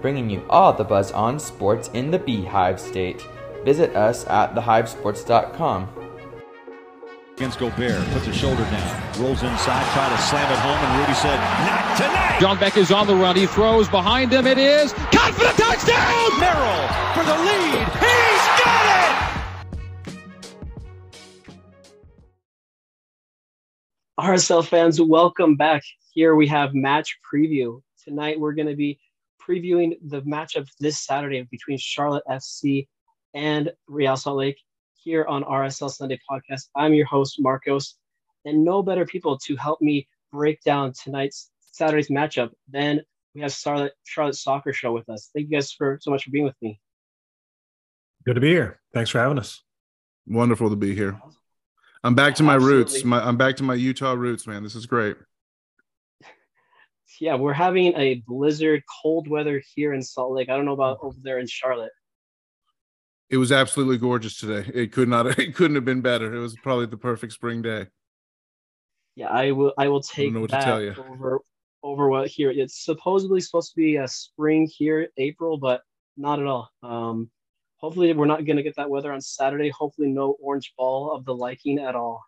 [0.00, 3.26] bringing you all the buzz on sports in the Beehive State.
[3.64, 5.88] Visit us at thehivesports.com.
[7.36, 8.06] against Gobert.
[8.10, 9.22] Puts a shoulder down.
[9.22, 12.38] Rolls inside, try to slam it home, and Rudy said, Not tonight!
[12.40, 13.36] John Beck is on the run.
[13.36, 14.46] He throws behind him.
[14.46, 16.40] It is caught for the touchdown.
[16.40, 17.88] Merrill for the lead.
[18.00, 19.30] He's got it!
[24.18, 25.82] RSL fans, welcome back.
[26.12, 27.80] Here we have match preview.
[28.04, 28.98] Tonight we're going to be
[29.46, 32.86] previewing the matchup this Saturday between Charlotte FC
[33.34, 34.58] and Real Salt Lake
[34.94, 36.68] here on RSL Sunday Podcast.
[36.76, 37.96] I'm your host, Marcos,
[38.44, 43.00] and no better people to help me break down tonight's Saturday's matchup than
[43.34, 45.30] we have Charlotte Charlotte Soccer Show with us.
[45.34, 46.80] Thank you guys for so much for being with me.
[48.26, 48.80] Good to be here.
[48.92, 49.62] Thanks for having us.
[50.26, 51.20] Wonderful to be here.
[52.02, 53.04] I'm back to my roots.
[53.04, 54.62] My, I'm back to my Utah roots, man.
[54.62, 55.16] This is great.
[57.20, 60.48] Yeah, we're having a blizzard, cold weather here in Salt Lake.
[60.48, 61.92] I don't know about over there in Charlotte.
[63.28, 64.68] It was absolutely gorgeous today.
[64.74, 65.26] It could not.
[65.38, 66.34] It couldn't have been better.
[66.34, 67.86] It was probably the perfect spring day.
[69.16, 69.74] Yeah, I will.
[69.76, 71.40] I will take to that over
[71.82, 72.50] over what here.
[72.50, 75.82] It's supposedly supposed to be a spring here, April, but
[76.16, 76.70] not at all.
[76.82, 77.30] Um,
[77.76, 79.68] hopefully, we're not going to get that weather on Saturday.
[79.68, 82.22] Hopefully, no orange ball of the liking at all.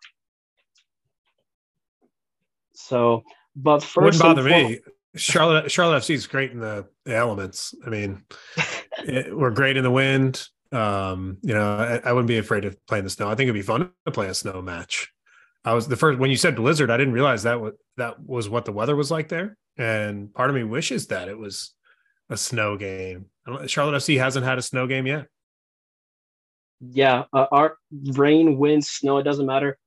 [2.75, 3.23] So,
[3.55, 4.79] but first, Wouldn't bother me.
[5.15, 7.75] Charlotte Charlotte FC is great in the, the elements.
[7.85, 8.23] I mean,
[8.99, 10.47] it, we're great in the wind.
[10.71, 13.27] Um, you know, I, I wouldn't be afraid of playing the snow.
[13.27, 15.11] I think it'd be fun to play a snow match.
[15.63, 18.49] I was the first when you said blizzard, I didn't realize that was that was
[18.49, 19.55] what the weather was like there.
[19.77, 21.73] And part of me wishes that it was
[22.29, 23.27] a snow game.
[23.67, 25.27] Charlotte FC hasn't had a snow game yet.
[26.81, 27.77] yeah, uh, our
[28.13, 29.77] rain, wind, snow, it doesn't matter.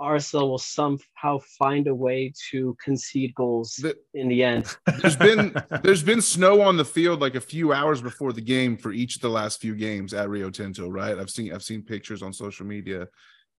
[0.00, 4.76] RSL will somehow find a way to concede goals The- in the end.
[5.00, 8.76] There's been there's been snow on the field like a few hours before the game
[8.76, 11.18] for each of the last few games at Rio Tinto, right?
[11.18, 13.08] I've seen I've seen pictures on social media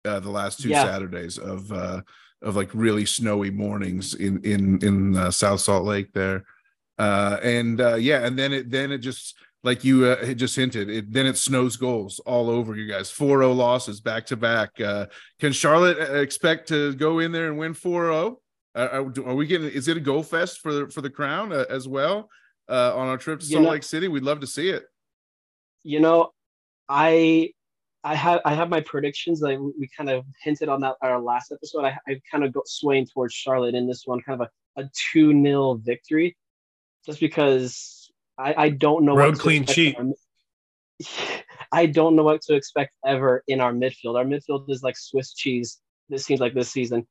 [0.04, 0.84] uh, the last two Yeah.
[0.84, 2.02] Saturdays of uh
[2.40, 6.44] of like really snowy mornings in in in uh, South Salt Lake there.
[6.98, 9.34] Uh and uh yeah, and then it then it just
[9.64, 13.10] like you uh, just hinted, it then it snows goals all over you guys.
[13.10, 14.80] 4-0 losses back to back.
[14.80, 15.06] Uh
[15.40, 18.36] can Charlotte uh, expect to go in there and win 4-0?
[18.74, 19.68] Uh, are, are we getting?
[19.70, 22.28] Is it a goal fest for the for the crown uh, as well
[22.68, 24.06] uh, on our trip to You Salt know- Lake City?
[24.08, 24.84] We'd love to see it.
[25.82, 26.30] you know,
[26.88, 27.50] I
[28.04, 29.40] I have I have my predictions.
[29.40, 31.84] Like we kind of hinted on that our last episode.
[31.84, 34.90] I, I kind of go swaying towards Charlotte in this one, kind of a, a
[35.12, 36.36] two 0 victory,
[37.04, 37.97] just because
[38.38, 39.96] I, I don't know Road what clean sheet.
[41.72, 44.16] I don't know what to expect ever in our midfield.
[44.16, 45.78] Our midfield is like Swiss cheese.
[46.08, 47.06] This seems like this season,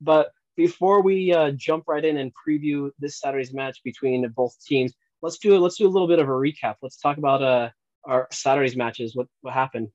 [0.00, 4.92] but before we uh, jump right in and preview this Saturday's match between both teams,
[5.22, 6.74] let's do it let's do a little bit of a recap.
[6.82, 7.70] Let's talk about uh
[8.04, 9.14] our Saturday's matches.
[9.14, 9.88] What what happened?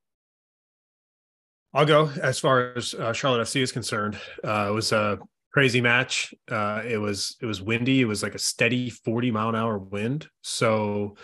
[1.74, 4.18] I'll go as far as uh, Charlotte FC is concerned.
[4.44, 5.20] Uh, it was a
[5.56, 6.36] crazy match.
[6.52, 8.02] Uh, it was it was windy.
[8.02, 10.28] It was like a steady forty mile an hour wind.
[10.42, 11.16] So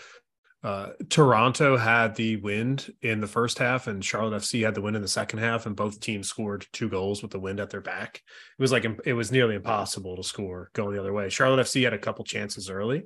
[0.64, 4.96] uh, Toronto had the wind in the first half, and Charlotte FC had the wind
[4.96, 7.82] in the second half, and both teams scored two goals with the wind at their
[7.82, 8.22] back.
[8.58, 11.28] It was like it was nearly impossible to score going the other way.
[11.28, 13.04] Charlotte FC had a couple chances early.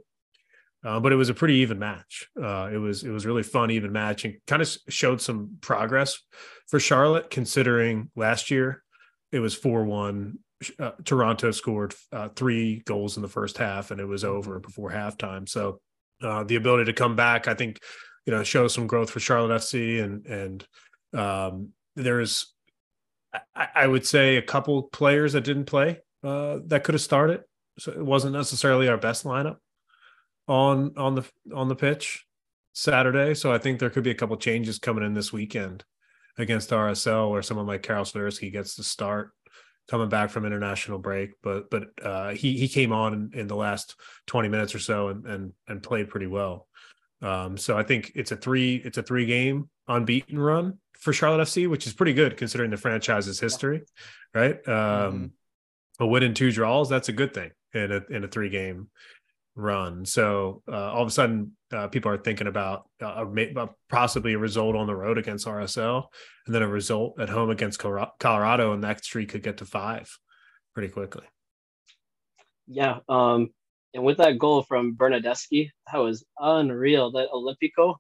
[0.84, 2.28] Uh, but it was a pretty even match.
[2.40, 6.22] Uh, it was it was really fun, even match, and kind of showed some progress
[6.68, 8.84] for Charlotte, considering last year
[9.32, 10.38] it was four one.
[10.80, 14.92] Uh, Toronto scored uh, three goals in the first half, and it was over before
[14.92, 15.48] halftime.
[15.48, 15.80] So
[16.22, 17.80] uh, the ability to come back, I think,
[18.26, 20.68] you know, shows some growth for Charlotte FC, and and
[21.14, 22.54] um, there's,
[23.56, 27.44] I, I would say, a couple players that didn't play uh, that could have started.
[27.78, 29.58] So it wasn't necessarily our best lineup
[30.48, 32.26] on on the on the pitch
[32.74, 33.34] Saturday.
[33.34, 35.84] So I think there could be a couple changes coming in this weekend
[36.38, 39.32] against RSL, where someone like Karol Swiderski gets to start
[39.88, 41.32] coming back from international break.
[41.44, 43.96] But but uh, he he came on in, in the last
[44.28, 46.68] twenty minutes or so and and and played pretty well.
[47.22, 51.44] Um, so I think it's a three it's a three game unbeaten run for Charlotte
[51.44, 53.84] FC, which is pretty good considering the franchise's history,
[54.34, 54.56] right?
[54.68, 55.32] Um,
[55.98, 56.04] Mm-hmm.
[56.04, 58.90] A win and two draws, that's a good thing in a in a three game
[59.56, 60.06] run.
[60.06, 63.68] So uh, all of a sudden, uh, people are thinking about uh, a, ma- uh,
[63.90, 66.06] possibly a result on the road against RSL,
[66.46, 70.10] and then a result at home against Colorado, and that streak could get to five
[70.74, 71.26] pretty quickly.
[72.68, 73.00] Yeah.
[73.08, 73.50] Um,
[73.94, 77.12] and with that goal from Bernadeschi, that was unreal.
[77.12, 77.96] That Olympico.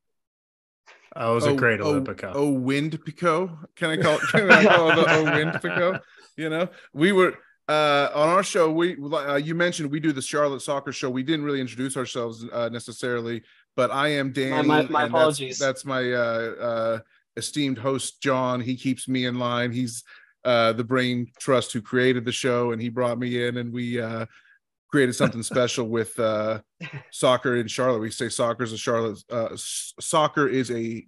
[1.16, 2.32] That was a great Olympico.
[2.36, 3.58] Oh, wind pico.
[3.78, 4.22] Can I call it?
[4.32, 6.00] Can I call it the oh wind pico?
[6.38, 7.36] You know, we were
[7.68, 8.72] uh, on our show.
[8.72, 11.10] We uh, you mentioned we do the Charlotte Soccer Show.
[11.10, 13.42] We didn't really introduce ourselves uh, necessarily,
[13.76, 14.52] but I am Danny.
[14.52, 15.60] My- my- my and that's- apologies.
[15.60, 16.18] That's, my uh,
[16.62, 17.00] uh,
[17.38, 18.62] esteemed host John.
[18.62, 19.72] He keeps me in line.
[19.72, 20.04] He's
[20.44, 24.00] uh, the brain trust who created the show, and he brought me in, and we
[24.00, 24.26] uh,
[24.92, 26.60] created something special with uh,
[27.12, 28.00] soccer in Charlotte.
[28.00, 29.24] We say soccer is a Charlotte.
[29.32, 31.06] Uh, s- soccer is a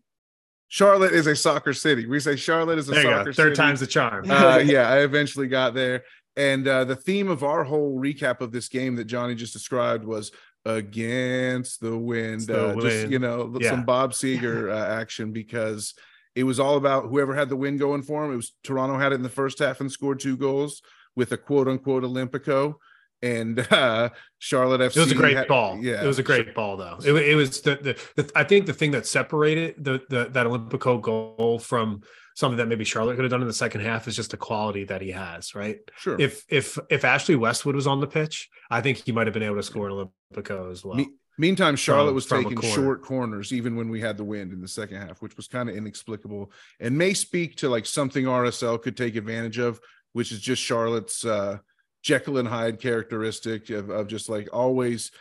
[0.69, 2.07] Charlotte is a soccer city.
[2.07, 3.31] We say Charlotte is a there you soccer go.
[3.31, 3.56] Third city.
[3.56, 4.30] time's the charm.
[4.30, 6.03] uh, yeah, I eventually got there.
[6.38, 10.06] And uh, the theme of our whole recap of this game that Johnny just described
[10.06, 10.31] was
[10.66, 12.42] against the wind.
[12.42, 13.72] The uh, Just you know, Yeah.
[13.72, 15.94] some Bob Seger uh, action because
[16.36, 18.31] it was all about whoever had the win going for him.
[18.31, 20.81] It was Toronto had it in the first half and scored two goals
[21.16, 22.75] with a quote unquote Olympico.
[23.22, 24.10] And uh,
[24.40, 24.98] Charlotte FC.
[24.98, 25.80] It was a great had- ball.
[25.81, 26.98] Yeah, it was a great ball, though.
[27.04, 27.75] It, it was the,
[28.16, 32.02] the, the I think the thing that separated the, the that Olympico goal from
[32.36, 34.84] something that maybe Charlotte could have done in the second half is just the quality
[34.84, 35.56] that he has.
[35.56, 35.80] Right.
[35.98, 36.19] Sure.
[36.19, 39.44] If if if Ashley Westwood was on the pitch, I think he might have been
[39.44, 40.96] able to score an Olympico as well.
[40.96, 41.10] Me-
[41.40, 42.75] meantime, Charlotte was from taking corner.
[42.75, 45.68] short corners even when we had the wind in the second half, which was kind
[45.68, 49.80] of inexplicable and may speak to like something RSL could take advantage of,
[50.13, 51.58] which is just Charlotte's uh,
[52.07, 55.12] Jekyll and Hyde characteristic of, of just like always.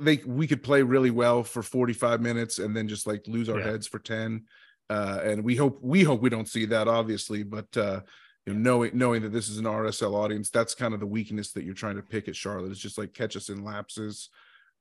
[0.00, 3.58] They we could play really well for 45 minutes and then just like lose our
[3.58, 3.70] Yeah.
[3.70, 4.44] heads for 10
[4.90, 8.00] uh and we hope we hope we don't see that obviously but uh
[8.46, 11.52] you know, knowing knowing that this is an RSL audience, that's kind of the weakness
[11.52, 12.70] that you're trying to pick at Charlotte.
[12.70, 14.28] Is just like catch us in lapses.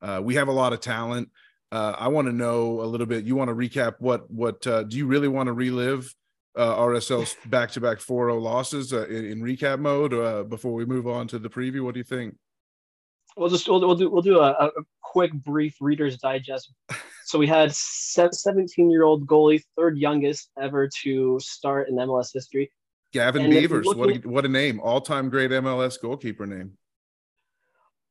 [0.04, 1.30] Uh, we have a lot of talent.
[1.72, 3.26] Uh, I want to know a little bit.
[3.26, 6.14] You want to recap what what uh, do you really want to relive
[6.56, 10.86] uh, RSL's back to back 4-0 losses uh, in, in recap mode uh, before we
[10.86, 11.84] move on to the preview?
[11.84, 12.36] What do you think?
[13.38, 14.72] We'll just we'll, we'll do we'll do a, a
[15.02, 16.74] quick brief Reader's Digest.
[17.28, 22.72] So we had 17 year old goalie, third youngest ever to start in MLS history.
[23.14, 24.80] Gavin And Beavers, what a, what a name!
[24.80, 26.78] All time great MLS goalkeeper name.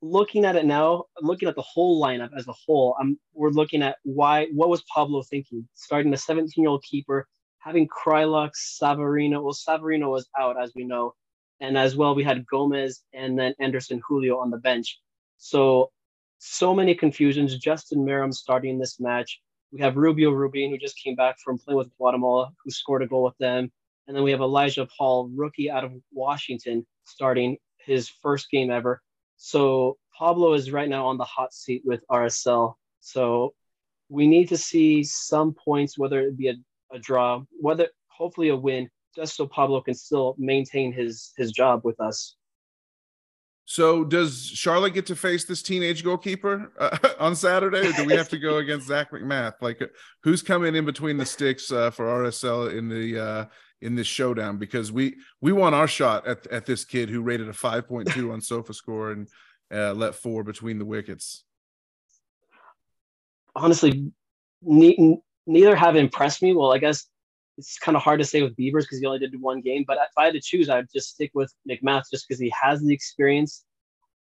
[0.03, 3.83] Looking at it now, looking at the whole lineup as a whole, um, we're looking
[3.83, 5.69] at why what was Pablo thinking?
[5.75, 7.29] Starting a 17 year old keeper,
[7.65, 9.43] having Kreilach, Savarino.
[9.43, 11.15] Well, Savarino was out as we know,
[11.61, 15.01] and as well we had Gomez and then Anderson Julio on the bench.
[15.39, 15.91] So
[16.39, 17.57] so many confusions.
[17.57, 19.41] Justin Meram starting this match.
[19.73, 23.07] We have Rubio Rubin, who just came back from playing with Guatemala, who scored a
[23.07, 23.73] goal with them.
[24.07, 29.01] And then we have Elijah Paul, rookie out of Washington, starting his first game ever.
[29.37, 32.75] So Pablo is right now on the hot seat with RSL.
[33.01, 33.55] So
[34.11, 36.55] we need to see some points, whether it be a,
[36.93, 41.83] a draw, whether hopefully a win, just so Pablo can still maintain his his job
[41.85, 42.37] with us.
[43.67, 48.13] So does Charlotte get to face this teenage goalkeeper uh, on Saturday, or do we
[48.13, 49.55] have to go against Zac MacMath?
[49.63, 49.83] Like,
[50.23, 53.45] who's coming in between the sticks uh, for RSL in the uh,
[53.81, 54.59] in this showdown?
[54.59, 58.11] Because we we want our shot at at this kid who rated a five point
[58.11, 59.29] two on SofaScore and
[59.73, 61.45] uh, let four between the wickets.
[63.57, 64.13] honestly,
[64.63, 66.53] ne- neither have impressed me.
[66.53, 67.07] Well, I guess
[67.57, 69.85] it's kind of hard to say with Beavers because he only did one game.
[69.87, 72.83] But if I had to choose, I'd just stick with MacMath just because he has
[72.83, 73.65] the experience.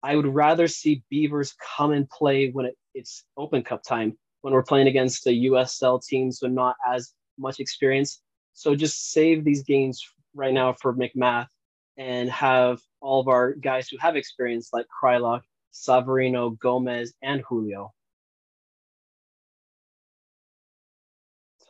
[0.03, 4.53] I would rather see Beavers come and play when it, it's Open Cup time, when
[4.53, 8.21] we're playing against a USL team, so not as much experience.
[8.53, 10.05] So just save these games
[10.35, 11.49] right now for MacMath
[11.97, 17.93] and have all of our guys who have experience like Kreilach, Savarino, Gomez, and Julio.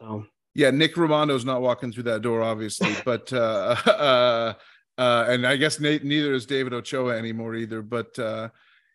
[0.04, 4.54] So Yeah, Nick Rimando's not walking through that door, obviously, but uh, uh,
[4.98, 7.82] uh, and I guess Nate, neither is David Ochoa anymore either.
[7.82, 8.50] But uh,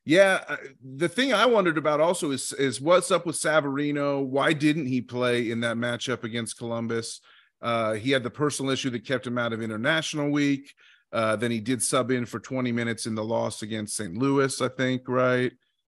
[0.06, 0.58] yeah, uh,
[0.98, 4.24] the thing I wondered about also is is what's up with Savarino?
[4.24, 7.22] Why didn't he play in that matchup against Columbus?
[7.62, 10.74] Uh, he had the personal issue that kept him out of international week.
[11.12, 14.16] Uh, then he did sub in for 20 minutes in the loss against St.
[14.16, 15.52] Louis, I think, right?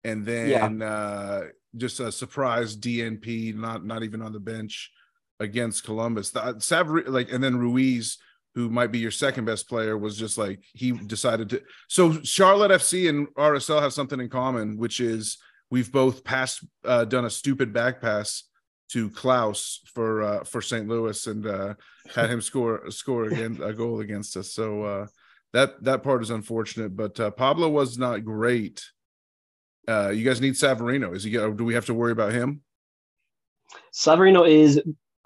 [0.04, 1.42] And then uh,
[1.76, 4.90] just a surprise DNP, not not even on the bench
[5.40, 6.30] against Columbus.
[6.30, 8.18] The, Savar, like, and then Ruiz,
[8.54, 11.62] who might be your second best player, was just like he decided to.
[11.88, 15.38] So Charlotte FC and RSL have something in common, which is
[15.70, 18.44] we've both passed, uh, done a stupid back pass
[18.90, 20.88] to Klauss for uh, for St.
[20.88, 21.74] Louis and uh,
[22.12, 24.52] had him score score again a goal against us.
[24.52, 25.06] So uh,
[25.52, 26.96] that that part is unfortunate.
[26.96, 28.84] But uh, Pablo was not great.
[29.88, 31.14] Uh, you guys need Savarino.
[31.14, 31.30] Is he?
[31.30, 32.62] Do we have to worry about him?
[33.94, 34.80] Savarino is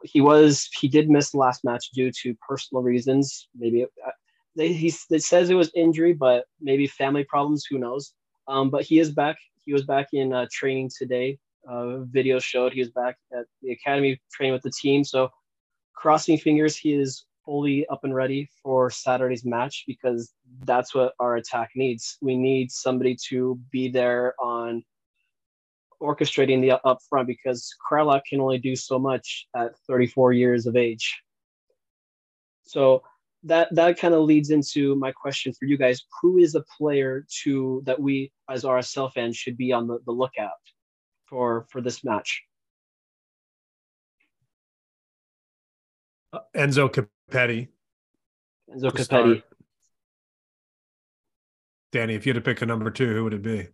[0.04, 3.48] he was he did miss the last match due to personal reasons.
[3.56, 4.10] Maybe uh,
[4.56, 7.64] they, he it says it was injury, but maybe family problems.
[7.68, 8.12] Who knows?
[8.46, 9.36] Um, but he is back.
[9.64, 11.38] He was back in uh, training today.
[11.68, 15.02] Uh, video showed he was back at the academy training with the team.
[15.02, 15.30] So,
[15.94, 20.32] crossing fingers, he is fully up and ready for Saturday's match because
[20.64, 22.18] that's what our attack needs.
[22.20, 24.84] We need somebody to be there on
[26.04, 30.76] orchestrating the up front because Kreilach can only do so much at 34 years of
[30.76, 31.22] age.
[32.62, 33.02] So
[33.44, 37.26] that that kind of leads into my question for you guys: Who is a player
[37.42, 40.50] to that we as RSL fans should be on the, the lookout
[41.26, 42.42] for for this match?
[46.32, 47.68] Uh, Enzo Copetti.
[48.74, 49.42] Enzo Copetti.
[51.92, 53.68] Danny, if you had to pick a number two, who would it be?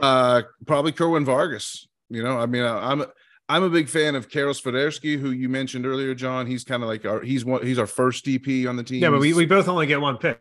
[0.00, 1.86] Uh, probably Kerwin Vargas.
[2.10, 3.04] You know, I mean, I'm
[3.48, 6.46] I'm a big fan of Karol Swiderski, who you mentioned earlier, John.
[6.46, 9.02] He's kind of like our he's one he's our first DP on the team.
[9.02, 10.40] Yeah, but we, we both only get one pick.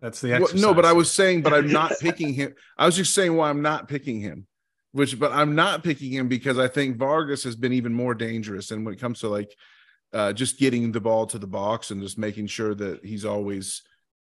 [0.00, 2.54] That's the well, no, but I was saying, but I'm not picking him.
[2.76, 4.46] I was just saying why I'm not picking him.
[4.92, 8.70] Which, but I'm not picking him because I think Vargas has been even more dangerous.
[8.70, 9.52] And when it comes to like
[10.12, 13.82] uh, just getting the ball to the box and just making sure that he's always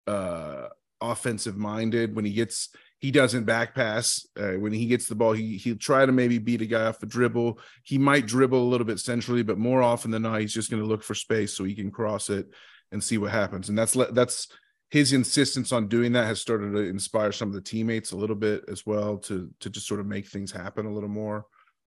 [0.07, 0.69] uh,
[1.03, 2.71] offensive minded when he gets
[3.07, 6.39] he doesn't back pass uh, when he gets the ball he he'll try to maybe
[6.39, 7.57] beat a guy off a dribble.
[7.85, 10.83] He might dribble a little bit centrally but more often than not he's just going
[10.83, 12.49] to look for space so he can cross it
[12.91, 13.69] and see what happens.
[13.69, 14.49] And that's that's
[14.91, 18.35] his insistence on doing that has started to inspire some of the teammates a little
[18.35, 21.47] bit as well to to just sort of make things happen a little more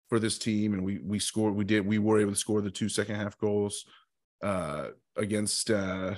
[0.09, 0.73] for this team.
[0.73, 3.37] And we we scored we did we were able to score the two second half
[3.37, 3.85] goals
[4.43, 6.15] uh against uh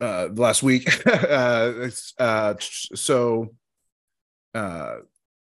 [0.00, 1.88] uh last week uh
[2.18, 3.54] uh so
[4.54, 4.96] uh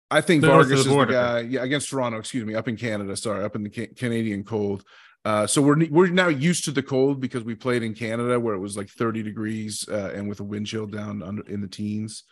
[0.09, 3.43] I think Vargas is the guy yeah against Toronto excuse me up in Canada sorry
[3.43, 4.83] up in the ca- Canadian cold
[5.27, 8.55] uh, so we're we're now used to the cold because we played in Canada where
[8.55, 11.67] it was like 30 degrees uh, and with a wind chill down under in the
[11.67, 12.23] teens.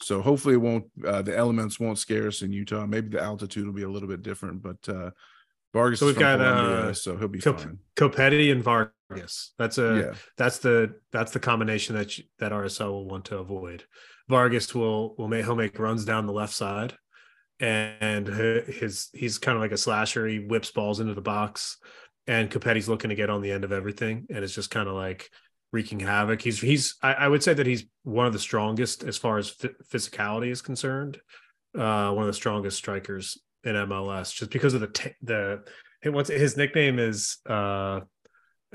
[0.00, 2.86] So hopefully it won't uh, the elements won't scare us in Utah.
[2.86, 5.10] Maybe the altitude will be a little bit different, but uh,
[5.74, 6.00] Vargas.
[6.00, 7.78] So we've got Columbia, uh, so he'll be Cop- fine.
[7.96, 9.52] Copetti and Vargas.
[9.58, 10.14] That's a Yeah.
[10.38, 13.84] that's the that's the combination that you, that RSL will want to avoid.
[14.30, 16.94] Vargas will will make he'll make runs down the left side,
[17.60, 20.26] and his he's kind of like a slasher.
[20.26, 21.76] He whips balls into the box,
[22.26, 24.94] and Copetti's looking to get on the end of everything, and it's just kind of
[24.94, 25.28] like
[25.72, 26.40] wreaking havoc.
[26.40, 29.50] He's he's I, I would say that he's one of the strongest as far as
[29.50, 31.20] phy- physicality is concerned.
[31.76, 35.62] Uh, one of the strongest strikers in MLS, just because of the t- the
[36.04, 38.00] what's his nickname is uh,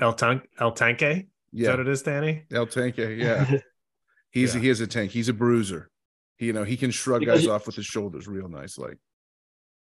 [0.00, 1.02] El Tank El Tanque.
[1.02, 1.68] Is Yeah.
[1.70, 2.44] that what it is, Danny?
[2.52, 3.50] El Tanque, yeah.
[4.30, 4.60] He's Yeah.
[4.60, 5.10] he is a tank.
[5.10, 5.90] He's a bruiser.
[6.38, 8.78] He, you know, he can shrug Because- guys off with his shoulders real nice.
[8.78, 8.98] Like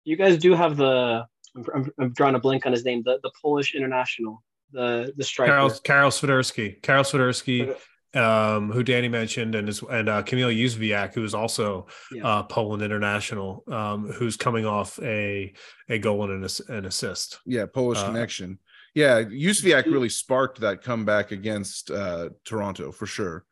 [0.04, 3.18] You guys do have the I'm, I'm, I'm drawing a blank on his name the
[3.23, 4.42] the Polish international
[4.73, 5.52] the the striker.
[5.52, 6.80] Karol Karol Swiderski.
[6.82, 7.76] Karol Swiderski,
[8.14, 12.26] um, who Danny mentioned, and is and uh, Kamil Jóźwiak, who is also Yeah.
[12.26, 15.52] uh, Poland international, um, who's coming off a
[15.88, 17.40] a goal and an, an assist.
[17.47, 18.59] yeah, Polish Uh, connection.
[18.95, 23.45] Yeah, Jóźwiak really sparked that comeback against uh, Toronto for sure,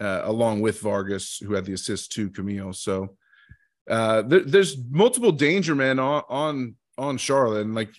[0.00, 2.72] uh, along with Vargas, who had the assist to Kamil.
[2.72, 3.16] So
[3.90, 7.90] uh, there, there's multiple danger men on on on Charlotte, and like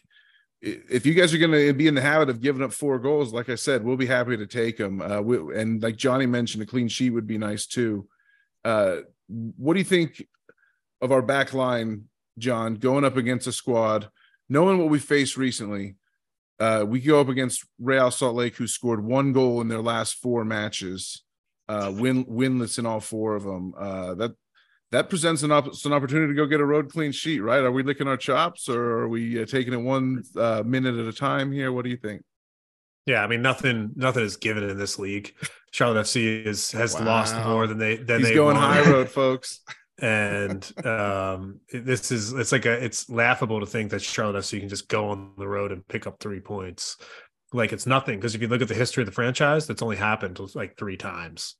[0.61, 3.33] if you guys are going to be in the habit of giving up four goals,
[3.33, 5.01] like I said, we'll be happy to take them.
[5.01, 8.07] Uh, we, and like Johnny mentioned, a clean sheet would be nice too.
[8.65, 8.97] Uh,
[9.27, 10.25] what do you think
[11.01, 12.05] of our back line,
[12.37, 14.09] John, going up against a squad,
[14.49, 15.95] knowing what we faced recently?
[16.59, 20.15] Uh, we go up against Real Salt Lake, who scored one goal in their last
[20.15, 21.23] four matches,
[21.69, 23.73] uh, win winless in all four of them.
[23.77, 24.35] Uh, that
[24.91, 27.63] that presents an, op- an opportunity to go get a road clean sheet, right?
[27.63, 31.05] Are we licking our chops, or are we uh, taking it one uh, minute at
[31.05, 31.72] a time here?
[31.72, 32.24] What do you think?
[33.05, 35.34] Yeah, I mean nothing nothing is given in this league.
[35.72, 38.72] Charlotte FC is has lost more than they than He's they going won.
[38.72, 39.62] high road, folks.
[40.01, 44.69] and um this is it's like a it's laughable to think that Charlotte FC can
[44.69, 46.98] just go on the road and pick up three points
[47.51, 49.98] like it's nothing because if you look at the history of the franchise that's only
[49.98, 51.55] happened like three times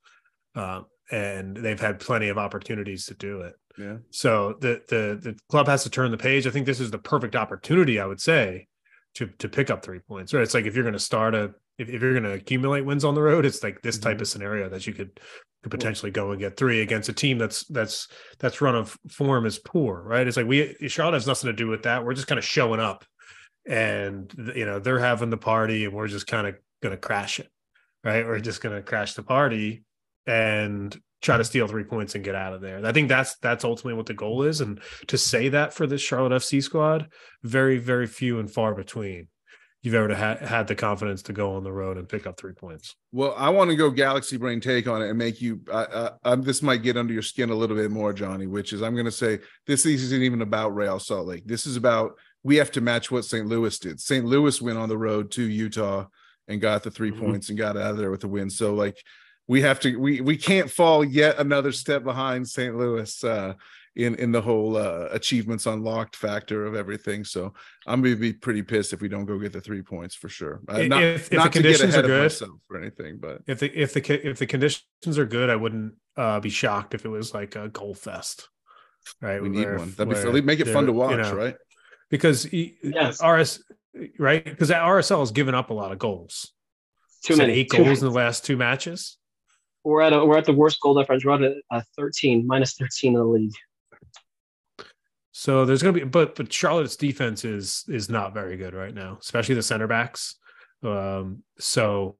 [0.56, 3.98] um and they've had plenty of opportunities to do it Yeah.
[4.12, 7.00] so the the the club has to turn the page i think this is the
[7.00, 8.68] perfect opportunity i would say
[9.16, 11.54] to to pick up three points right it's like if you're going to start a
[11.80, 14.22] if, if you're going to accumulate wins on the road, it's like this type Mhm.
[14.22, 15.18] of scenario that you could
[15.63, 19.46] could potentially go and get three against a team that's that's that's run of form
[19.46, 20.28] is poor, right?
[20.28, 22.04] It's like we Charlotte has nothing to do with that.
[22.04, 23.06] We're just kind of showing up,
[23.66, 27.39] and you know they're having the party, and we're just kind of going to crash
[27.39, 27.48] it,
[28.04, 28.25] right?
[28.25, 29.84] We're just going to crash the party
[30.26, 32.86] and try to steal three points and get out of there.
[32.86, 36.02] I think that's that's ultimately what the goal is, and to say that for this
[36.02, 37.08] Charlotte FC squad,
[37.44, 39.28] very very few and far between.
[39.82, 42.52] You've ever had had the confidence to go on the road and pick up three
[42.52, 42.98] points.
[43.14, 45.62] Well, I want to go Galaxy Brain take on it and make you.
[45.72, 48.46] Uh, uh, this might get under your skin a little bit more, Johnny.
[48.46, 51.44] Which is, I'm going to say this isn't even about Real Salt Lake.
[51.46, 52.12] This is about
[52.44, 53.48] we have to match what St.
[53.48, 54.02] Louis did.
[54.02, 54.26] St.
[54.26, 56.08] Louis went on the road to Utah
[56.50, 57.20] and got the 3 Mhm.
[57.20, 58.50] points and got out of there with the win.
[58.50, 58.98] So like
[59.50, 62.77] we have to we we can't fall yet another step behind St.
[62.77, 63.56] Louis uh,
[63.96, 67.25] in in the whole uh, achievements unlocked factor of everything.
[67.25, 67.53] So
[67.88, 70.29] I'm going to be pretty pissed if we don't go get the three points for
[70.29, 70.62] sure.
[70.70, 72.77] Uh, not if, if the not to get conditions are ahead of good, myself or
[72.77, 76.51] anything, but if the if the if the conditions are good, I wouldn't uh, be
[76.51, 78.50] shocked if it was like a goal fest.
[79.20, 79.94] Right, we need where- one.
[79.98, 81.56] That'd be where make it fun to watch, you know, right?
[82.12, 83.24] Because Yes.
[83.24, 83.63] RS
[84.20, 86.53] right because RSL has given up a lot of goals.
[87.24, 87.53] Too Said many.
[87.60, 88.00] eight too goals many.
[88.00, 89.18] in the last two matches.
[89.84, 91.24] We're at a, we're at the worst goal difference.
[91.24, 93.54] We're at a, a 13 minus 13 in the league.
[95.32, 98.94] So there's going to be, but but Charlotte's defense is is not very good right
[98.94, 100.36] now, especially the center backs.
[100.84, 102.18] Um, so,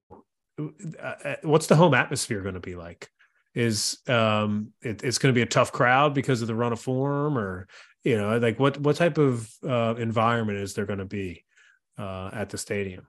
[0.58, 3.10] uh, what's the home atmosphere going to be like?
[3.54, 6.80] Is um, it, it's going to be a tough crowd because of the run of
[6.80, 7.68] form, or
[8.06, 11.44] you know, like what what type of uh, environment is there going to be
[11.98, 13.06] uh, at the stadium?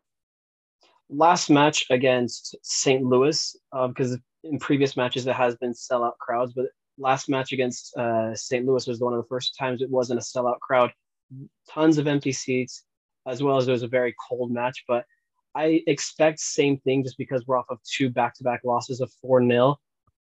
[1.10, 3.02] last match against St.
[3.02, 3.56] Louis,
[3.88, 6.66] because in previous matches it has been sellout crowds, but
[6.98, 8.64] last match against uh, St.
[8.66, 10.92] Louis was one of the first times it wasn't a sellout crowd.
[11.68, 12.84] Tons of empty seats,
[13.26, 14.84] as well as it was a very cold match.
[14.86, 15.04] But
[15.54, 19.76] I expect same thing just because we're off of two back-to-back losses of four 0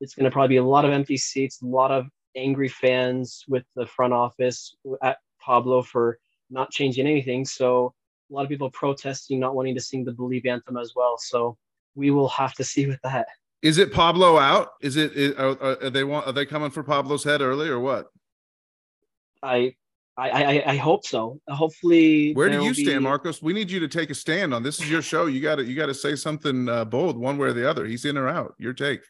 [0.01, 3.45] It's going to probably be a lot of empty seats, a lot of angry fans
[3.49, 6.19] with the front office at Pablo for
[6.51, 7.45] not changing anything.
[7.45, 7.95] So
[8.31, 11.17] a lot of people protesting, not wanting to sing the Believe anthem as well.
[11.19, 11.57] So
[11.95, 13.27] we will have to see with that.
[13.63, 14.69] Is it Pablo out?
[14.81, 17.81] Is it is, are, are they want are they coming for Pablo's head early or
[17.81, 18.07] what?
[19.43, 19.75] I
[20.17, 21.41] I I, I hope so.
[21.49, 23.43] Hopefully, Where do you stand, be- Marcos?
[23.43, 24.81] We need you to take a stand on this.
[24.81, 25.27] Is your show.
[25.27, 27.85] You got to you got to say something uh, bold, one way or the other.
[27.85, 28.55] He's in or out.
[28.59, 29.01] Your take.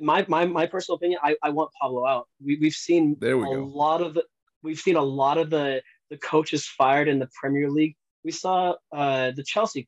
[0.00, 2.26] My my my personal opinion, I, I want Pablo out.
[2.44, 3.64] We we've seen There we a go.
[3.64, 4.24] lot of the
[4.64, 7.94] we've seen a lot of the the coaches fired in the Premier League.
[8.24, 9.86] We saw uh the Chelsea.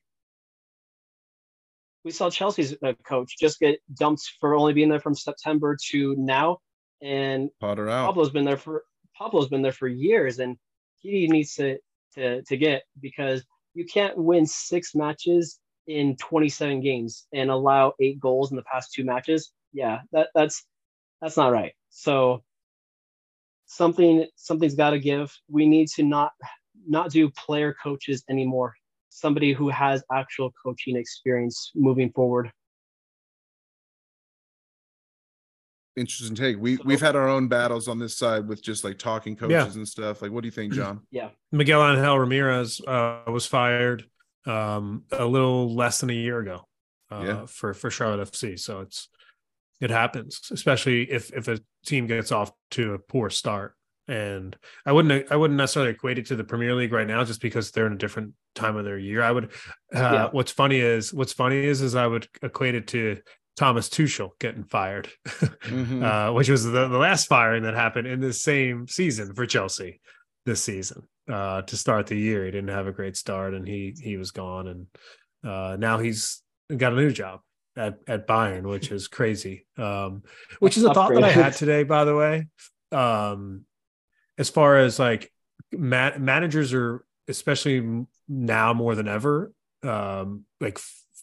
[2.06, 6.14] We saw Chelsea's uh, coach just get dumped for only being there from September to
[6.16, 6.58] now,
[7.02, 8.06] and Potter out.
[8.06, 8.84] Pablo's been there for
[9.18, 10.56] Pablo's been there for years, and
[11.00, 11.78] he needs to
[12.14, 18.20] to to get because you can't win six matches in 27 games and allow eight
[18.20, 19.50] goals in the past two matches.
[19.72, 20.64] Yeah, that that's
[21.20, 21.72] that's not right.
[21.90, 22.44] So
[23.64, 25.36] something something's got to give.
[25.48, 26.30] We need to not
[26.86, 28.76] not do player coaches anymore.
[29.16, 32.52] Somebody who has actual coaching experience moving forward.
[35.96, 36.58] Interesting take.
[36.58, 39.72] We we've had our own battles on this side with just like talking coaches Yeah.
[39.72, 40.20] and stuff.
[40.20, 41.00] Like, what do you think, John?
[41.10, 41.30] Yeah.
[41.50, 44.04] Miguel Angel Ramirez uh, was fired
[44.44, 46.66] um, a little less than a year ago
[47.10, 47.46] uh, Yeah.
[47.46, 48.58] for for Charlotte FC.
[48.60, 49.08] So it's
[49.80, 53.74] it happens, especially if if a team gets off to a poor start.
[54.08, 57.40] And I wouldn't I wouldn't necessarily equate it to the Premier League right now, just
[57.40, 59.22] because they're in a different time of their year.
[59.22, 59.46] I would.
[59.94, 60.28] Uh, Yeah.
[60.30, 63.18] What's funny is what's funny is is I would equate it to
[63.56, 66.02] Thomas Tuchel getting fired, Mhm.
[66.04, 70.00] uh, which was the, the last firing that happened in the same season for Chelsea
[70.44, 72.44] this season uh, to start the year.
[72.44, 74.86] He didn't have a great start, and he he was gone, and
[75.44, 76.42] uh, now he's
[76.76, 77.40] got a new job
[77.76, 79.66] at at Bayern, which is crazy.
[79.78, 80.22] Um,
[80.60, 82.46] which is a thought that I had today, by the way.
[82.92, 83.64] Um,
[84.38, 85.32] as far as like
[85.72, 90.78] ma- managers are, especially now more than ever, um, like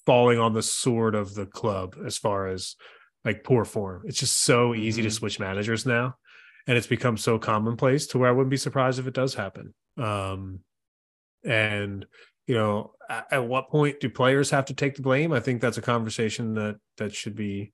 [0.05, 2.75] falling on the sword of the club as far as
[3.23, 4.03] like poor form.
[4.05, 5.13] It's just so easy to Mhm.
[5.13, 6.17] switch managers now,
[6.67, 9.73] and it's become so commonplace to where I wouldn't be surprised if it does happen.
[9.97, 10.59] Um,
[11.43, 12.05] and
[12.47, 15.31] you know, at, at what point do players have to take the blame?
[15.31, 17.71] I think that's a conversation that that should be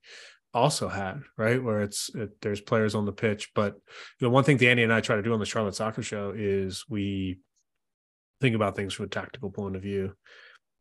[0.52, 1.62] also had, right?
[1.62, 3.74] Where it's it, there's players on the pitch, but
[4.18, 6.32] you know, one thing Danny and I try to do on the Charlotte Soccer Show
[6.36, 7.38] is we
[8.40, 10.14] think about things from a tactical point of view,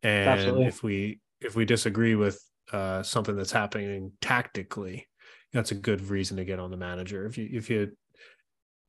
[0.03, 0.65] and Absolutely.
[0.65, 5.07] if we if we disagree with uh, something that's happening tactically,
[5.53, 7.25] that's a good reason to get on the manager.
[7.25, 7.91] If you if you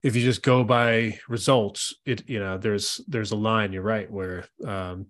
[0.03, 3.73] if you just go by results, it you know there's there's a line.
[3.73, 5.07] You're right where um,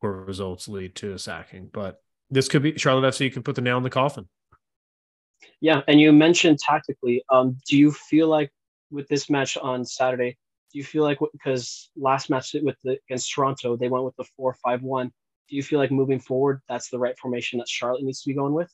[0.00, 1.70] poor results lead to a sacking.
[1.72, 4.28] But this could be Charlotte FC you could put the nail in the coffin.
[5.60, 7.22] Yeah, and you mentioned tactically.
[7.30, 8.50] Um, do you feel like
[8.90, 10.36] with this match on Saturday,
[10.72, 14.24] do you feel like because last match with the against Toronto they went with the
[14.36, 15.12] four five one?
[15.48, 18.34] Do you feel like moving forward that's the right formation that Charlotte needs to be
[18.34, 18.72] going with?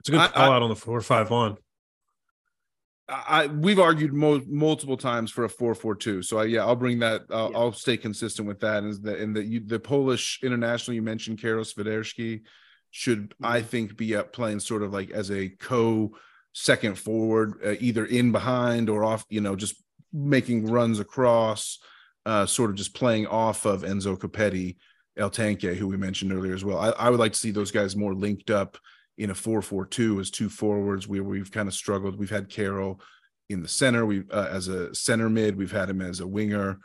[0.00, 1.56] It's a good I- call I- out on the four five one.
[3.08, 6.22] I we've argued mo- multiple times for a four four two.
[6.22, 7.22] So I, yeah, I'll bring that.
[7.30, 7.58] I'll, Yeah.
[7.58, 8.84] I'll stay consistent with that.
[8.84, 12.42] Is that in the you, the Polish international you mentioned, Karol Swiderski,
[12.90, 16.12] should I think be up playing sort of like as a co
[16.52, 19.24] second forward, uh, either in behind or off.
[19.30, 21.78] You know, just making runs across,
[22.26, 24.76] uh, sort of just playing off of Enzo Copetti,
[25.16, 26.78] El Tanque, who we mentioned earlier as well.
[26.78, 28.76] I, I would like to see those guys more linked up
[29.18, 32.18] in a 4-4-2 as two forwards where we've kind of struggled.
[32.18, 33.00] We've had Karol
[33.48, 34.06] in the center.
[34.06, 36.78] We uh, as a center mid, we've had him as a winger.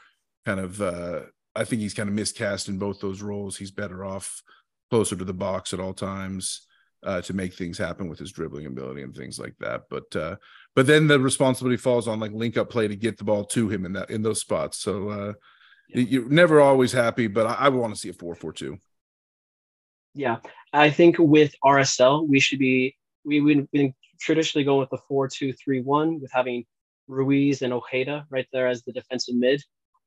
[0.45, 1.21] Kind of, uh,
[1.55, 3.55] I think he's kind of miscast in both those roles.
[3.55, 4.41] He's better off
[4.89, 6.67] closer to the box at all times
[7.03, 9.83] uh, to make things happen with his dribbling ability and things like that.
[9.89, 10.35] But uh,
[10.75, 13.69] but then the responsibility falls on like link up play to get the ball to
[13.69, 14.79] him in that in those spots.
[14.79, 15.33] So uh,
[15.89, 16.01] Yeah.
[16.01, 18.79] you're never always happy, but I, I want to see a 4-4-2.
[20.15, 20.37] Yeah,
[20.71, 22.95] I think with RSL we should be
[23.25, 26.65] we would been traditionally going with the four two three one with having
[27.07, 29.61] Ruiz and Ojeda right there as the defensive mid.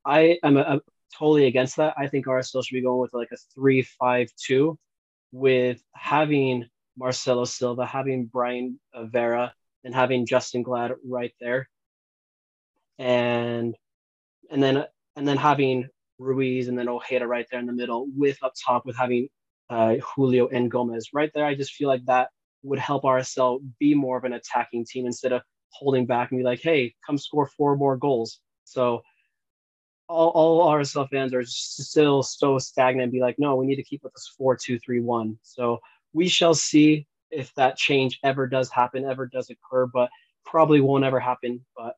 [0.04, 0.80] I am a, a-
[1.16, 1.94] totally against that.
[1.96, 4.78] I think RSL should be going with like a three five two
[5.32, 6.66] with having
[6.96, 9.52] Marcelo Silva, having Bryan Vera,
[9.84, 11.68] and having Justen Glad right there,
[12.98, 13.76] and
[14.50, 14.84] and then
[15.16, 15.88] and then having
[16.18, 19.28] Ruiz and then Ojeda right there in the middle with up top with having
[19.70, 21.44] uh, Julio and Gomez right there.
[21.44, 22.30] I just feel like that
[22.62, 26.44] would help RSL be more of an attacking team instead of holding back and be
[26.44, 28.40] like, hey, come score four more goals.
[28.64, 29.02] So
[30.08, 33.82] all, all RSL fans are still so stagnant and be like, no, we need to
[33.82, 35.38] keep with this four, two, three, one.
[35.42, 35.80] So
[36.12, 40.10] we shall see if that change ever does happen, ever does occur, but
[40.44, 41.64] probably won't ever happen.
[41.76, 41.94] But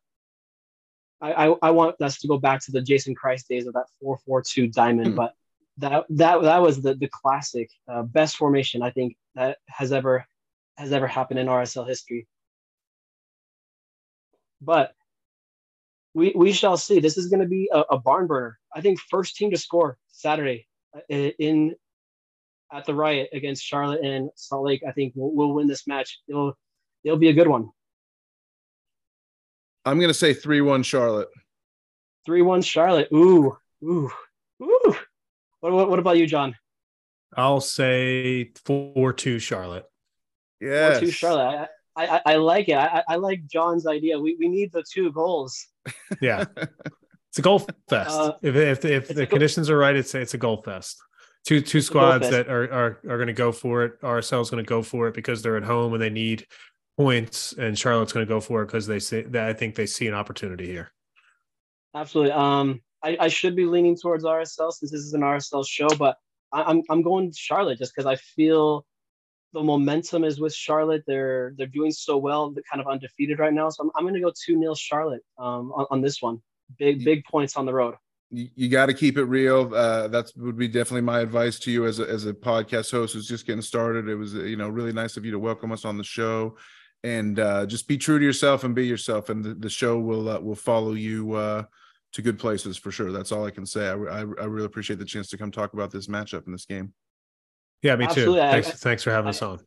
[1.20, 3.86] I, I, I want us to go back to the Jason Kreis days of that
[4.00, 5.16] four, four, two diamond, Mhm.
[5.16, 5.34] but
[5.78, 10.26] that that that was the the classic uh, best formation I think that has ever
[10.76, 12.26] has ever happened in RSL history.
[14.60, 14.92] But
[16.14, 17.00] we we shall see.
[17.00, 18.58] This is going to be a, a barn burner.
[18.74, 21.74] I think first team to score Saturday uh, in
[22.72, 24.82] at the riot against Charlotte and Salt Lake.
[24.86, 26.20] I think we'll, we'll win this match.
[26.28, 26.58] It'll
[27.04, 27.68] it'll be a good one.
[29.84, 31.28] I'm gonna say three one Charlotte.
[32.26, 33.08] Three one Charlotte.
[33.12, 34.10] Ooh ooh.
[35.60, 36.54] What, what what about you, John?
[37.36, 39.84] I'll say four two Charlotte.
[40.60, 41.68] Yeah, Four two Charlotte.
[41.96, 42.76] I, I, I like it.
[42.76, 44.18] I, I like John's idea.
[44.18, 45.66] We, we need the two goals.
[46.20, 48.10] Yeah, it's a goal fest.
[48.10, 50.62] Uh, if if if it's a the goal- conditions are right, it's it's a goal
[50.62, 50.98] fest.
[51.46, 54.00] Two two a goal squads that are are are going to go for it.
[54.02, 56.46] RSL's going to go for it because they're at home and they need
[56.98, 59.86] points, and Charlotte's going to go for it because they see that I think they
[59.86, 60.90] see an opportunity here.
[61.94, 62.32] Absolutely.
[62.32, 66.16] Um, I, I should be leaning towards RSL since this is an RSL show, but
[66.52, 68.84] I, I'm I'm going Charlotte just because I feel
[69.52, 71.04] the momentum is with Charlotte.
[71.06, 72.50] They're they're doing so well.
[72.50, 73.68] They're kind of undefeated right now.
[73.70, 76.42] So I'm, I'm going to go two 0 Charlotte um, on, on this one.
[76.78, 77.94] Big big points on the road.
[78.30, 79.74] you, you got to keep it real.
[79.74, 83.14] Uh, that's would be definitely my advice to you as a, as a podcast host
[83.14, 84.08] who's just getting started.
[84.08, 86.56] It was you know really nice of you to welcome us on the show,
[87.04, 90.28] and uh, just be true to yourself and be yourself, and the, the show will
[90.28, 91.64] uh, will follow you uh,
[92.18, 93.12] to good places for sure.
[93.12, 93.86] That's all I can say.
[93.88, 96.66] I, I, I really appreciate the chance to come talk about this matchup in this
[96.66, 96.92] game.
[97.80, 98.34] Yeah, me Absolutely.
[98.40, 98.40] too.
[98.40, 99.60] Thanks, I- thanks for having I- us on.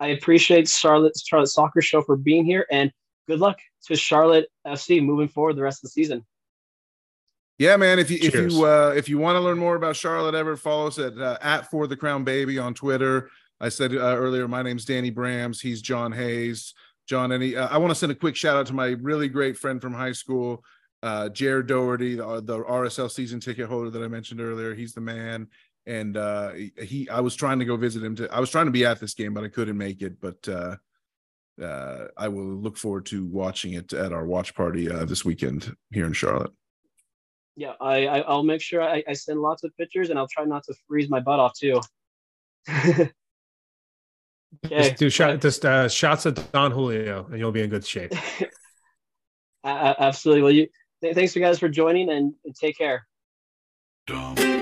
[0.00, 2.90] I appreciate Charlotte Charlotte Soccer Show for being here, and
[3.28, 6.24] good luck to Charlotte FC moving forward the rest of the season.
[7.58, 7.98] Yeah, man.
[7.98, 10.86] If you if you uh, if you want to learn more about Charlotte Everett, follow
[10.88, 13.30] us at uh, at for the crown baby on Twitter.
[13.58, 15.62] I said uh, earlier, my name's Danny Brams.
[15.62, 16.74] He's John Hayes.
[17.06, 17.56] John, any?
[17.56, 19.94] Uh, I want to send a quick shout out to my really great friend from
[19.94, 20.62] high school,
[21.06, 24.74] uh, Jared Doherty, the, the RSL season ticket holder that I mentioned earlier.
[24.74, 25.46] He's the man.
[25.86, 28.16] And uh, he, I was trying to go visit him.
[28.16, 30.20] To, I was trying to be at this game, but I couldn't make it.
[30.20, 30.76] But uh,
[31.62, 35.76] uh, I will look forward to watching it at our watch party uh, this weekend
[35.92, 36.50] here in Charlotte.
[37.54, 40.44] Yeah, I, I I'll make sure I, I send lots of pictures, and I'll try
[40.44, 41.80] not to freeze my butt off too.
[42.68, 43.10] okay.
[44.68, 48.12] Just do shot, just uh, shots of Don Julio, and you'll be in good shape.
[49.64, 50.42] A- a- Absolutely.
[50.42, 53.06] Well, you th- thanks you guys for joining, and, and take care.